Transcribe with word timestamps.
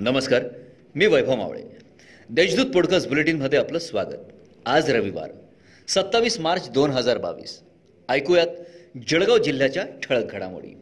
नमस्कार 0.00 0.42
मी 0.94 1.06
वैभव 1.06 1.34
मावळे. 1.34 1.62
देशदूत 2.30 2.66
पॉडकास्ट 2.66 3.08
बुलेटिनमध्ये 3.08 3.58
आपलं 3.58 3.78
स्वागत. 3.78 4.14
आज 4.66 4.90
रविवार 4.90 5.30
सत्तावीस 5.88 6.40
मार्च 6.40 6.70
दोन 6.70 6.90
हजार 6.90 7.18
बावीस. 7.18 7.60
ऐकूयात 8.08 8.46
जळगाव 9.08 9.38
जिल्ह्याच्या 9.38 9.84
ठळक 10.02 10.32
घडामोडी. 10.32 10.74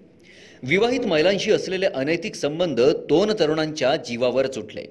विवाहित 0.62 1.00
महिलांशी 1.00 1.50
असलेले 1.50 1.86
अनैतिक 1.86 2.34
संबंध 2.34 2.80
दोन 2.80 3.32
तरुणांच्या 3.38 3.96
जीवावरच 3.96 4.58
उठले 4.58 4.84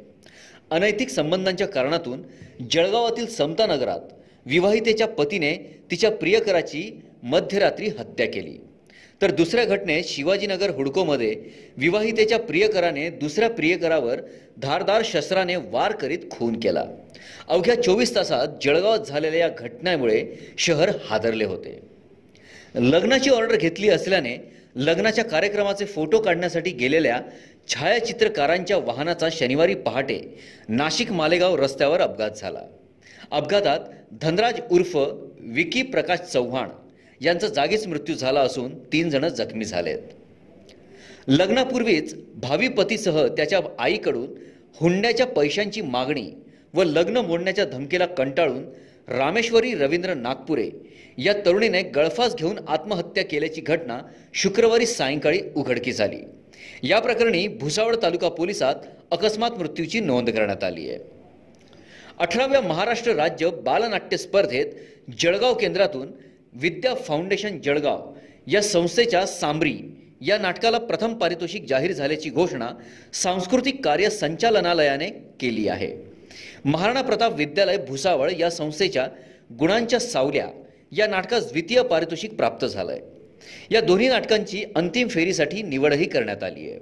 अनैतिक 0.72 1.10
संबंधांच्या 1.10 1.68
कारणातून 1.68 2.24
जळगावातील 2.72 3.28
समता 3.28 3.66
नगरात 3.66 4.00
विवाहितेच्या 4.46 5.08
पतीने 5.08 5.84
तिच्या 5.92 6.12
प्रियकराची 6.12 7.02
मध्यरात्री 7.24 7.88
हत्या 7.88 8.26
केली. 8.26 8.58
तर 9.22 9.32
दुसऱ्या 9.32 9.66
घटनेत 9.66 10.04
शिवाजीनगर 10.04 10.70
हुडकोमध्ये 10.70 11.36
विवाहितेच्या 11.78 12.40
प्रियकराने 12.40 13.10
दुसऱ्या 13.10 13.50
प्रियकरावर 13.50 14.22
धारदार 14.62 15.02
शस्त्राने 15.06 15.56
वार 15.56 15.92
करीत 15.92 16.30
खून 16.32 16.60
केला. 16.60 16.84
अवघ्या 17.48 17.82
चोवीस 17.84 18.16
तासात 18.16 18.48
जळगावात 18.62 19.00
झालेल्या 19.00 19.40
या 19.40 19.50
घटनेमुळे 19.50 20.24
शहर 20.58 20.92
हादरले 21.10 21.46
होते. 21.46 21.80
लग्नाची 22.76 23.30
ऑर्डर 23.30 23.56
घेतली 23.56 23.90
असल्याने 23.90 24.38
लग्नाच्या 24.76 25.24
कार्यक्रमाचे 25.26 25.86
फोटो 25.86 26.20
काढण्यासाठी 26.20 26.72
गेलेल्या 26.72 27.20
छायाचित्रकारांच्या 27.68 28.78
वाहनाचा 28.78 29.28
शनिवारी 29.32 29.76
पहाटे 29.76 30.20
नाशिक 30.70 31.12
मालेगाव 31.12 31.56
रस्त्यावर 31.56 32.02
अपघात 32.02 32.32
झाला. 32.32 32.62
अपघातात 33.32 33.80
धनराज 34.22 34.60
उर्फ 34.72 34.98
विकी 35.40 35.82
प्रकाश 35.82 36.20
चव्हाण 36.20 36.70
यांचा 37.22 37.48
जागीच 37.48 37.88
मृत्यू 37.88 38.16
झाला 38.16 38.42
असून 38.42 38.78
तीन 38.94 39.10
जण 39.10 39.28
जखमी 39.28 39.66
झालेत. 39.66 40.00
लग्नापूर्वीच 41.28 42.16
भावी 42.36 42.68
पतीसह 42.68 43.28
त्याच्या 43.28 43.60
आईकडून 43.80 44.34
हुंड्याच्या 44.76 45.26
पैशांची 45.26 45.82
मागणी 45.82 46.32
व 46.74 46.84
लग्न 46.84 47.18
मोडण्याच्या 47.18 47.66
धमकीला 47.66 48.06
कंटाळून 48.06 48.64
रामेश्वरी 49.08 49.74
रवींद्र 49.74 50.14
नागपुरे 50.14 50.70
या 51.18 51.34
तरुणीने 51.46 51.82
गळफास 51.82 52.36
घेऊन 52.36 52.60
आत्महत्या 52.68 53.26
केल्याची 53.26 53.62
घटना 53.62 54.00
शुक्रवारी 54.34 54.86
सायंकाळी 54.86 55.40
उघडकीस 55.56 56.02
आली. 56.02 56.18
या 56.84 57.00
प्रकरणी 57.00 57.48
भुसावळ 57.48 57.96
तालुका 58.04 58.30
पोलिसात 58.30 58.76
अकस्मात 59.12 59.52
मृत्यूची 59.52 60.00
नोंद 60.00 60.30
करण्यात 60.30 60.64
आली 60.64 60.90
आहे. 60.90 61.00
अठराव्या 62.20 62.62
महाराष्ट्र 62.62 63.12
राज्य 63.12 63.50
बालनाट्य 63.50 64.18
स्पर्धेत 64.18 64.66
जळगाव 65.20 65.54
केंद्रातून 65.54 66.08
विद्या 66.62 66.94
फाउंडेशन 66.96 67.60
जळगाव 67.66 68.14
या 68.48 68.62
संस्थेच्या 68.62 69.26
सांबरी 69.26 69.78
या 70.22 70.38
नाटकाला 70.38 70.78
प्रथम 70.78 71.14
पारितोषिक 71.14 71.66
जाहीर 71.68 71.92
झाल्याची 71.92 72.30
घोषणा 72.30 72.70
सांस्कृतिक 73.14 73.84
कार्य 73.86 74.10
संचालनालयाने 74.10 75.10
केली 75.40 75.68
आहे. 75.68 75.92
महाराणा 76.66 77.02
प्रताप 77.02 77.34
विद्यालय 77.38 77.78
भुसावळ 77.78 78.32
या 78.40 78.50
संस्थेच्या 78.50 79.08
गुणांच्या 79.60 80.00
सावल्या 80.00 80.48
या 80.92 81.08
नाटकास 81.08 81.50
द्वितीय 81.50 81.82
पारितोषिक 81.82 82.36
प्राप्त 82.36 82.66
झालं 82.66 82.92
आहे 82.92 83.02
या 83.72 83.82
दोन्ही 83.82 84.08
नाटकांची 84.08 84.64
अंतिम 84.76 85.08
फेरीसाठी 85.08 85.62
निवडही 85.64 86.06
करण्यात 86.06 86.44
आली 86.44 86.70
आहे. 86.70 86.80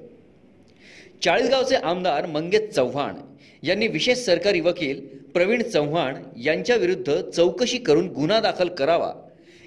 चाळीसगावचे 1.23 1.75
आमदार 1.75 2.25
मंगेश 2.25 2.69
चव्हाण 2.75 3.15
यांनी 3.63 3.87
विशेष 3.87 4.17
सरकारी 4.17 4.59
वकील 4.59 4.99
प्रवीण 5.33 5.61
चव्हाण 5.63 6.15
यांच्याविरुद्ध 6.37 7.21
चौकशी 7.29 7.77
करून 7.77 8.07
गुन्हा 8.07 8.39
दाखल 8.39 8.67
करावा 8.67 9.13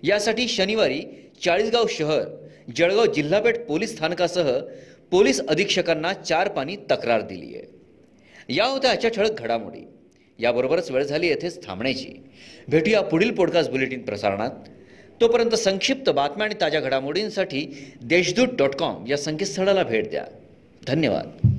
यासाठी 0.02 0.48
शनिवारी 0.48 1.02
चाळीसगाव 1.44 1.84
शहर 1.90 2.46
जळगाव 2.76 3.06
जिल्हापेठ 3.06 3.58
पोलीस 3.58 3.96
स्थानकासह 3.96 4.58
पोलीस 5.10 5.40
अधीक्षकांना 5.40 6.12
चार 6.12 6.48
पाणी 6.48 6.76
तक्रार 6.76 7.20
दिली 7.20 7.54
आहे. 7.54 7.64
या 8.54 8.64
होत्या 8.64 8.90
आजच्या 8.90 9.10
ठळक 9.10 9.30
घडामोडी. 9.30 9.86
याबरोबरच 10.38 10.90
वेळ 10.90 11.02
झाली 11.02 11.26
येथेच 11.26 11.66
थांबण्याची. 11.66 12.22
भेटूया 12.68 13.00
पुढील 13.00 13.30
पॉडकास्ट 13.30 13.70
बुलेटिन 13.70 14.02
प्रसारणात. 14.02 14.50
तोपर्यंत 15.20 15.50
संक्षिप्त 15.50 16.10
बातम्या 16.10 16.44
आणि 16.44 16.54
ताज्या 16.60 16.80
घडामोडींसाठी 16.80 17.92
देशदूत 18.02 18.48
डॉट 18.48 18.74
कॉम 18.74 19.06
या 19.06 19.16
संकेतस्थळाला 19.16 19.82
भेट 19.82 20.10
द्या. 20.10 20.26
धन्यवाद. 20.86 21.55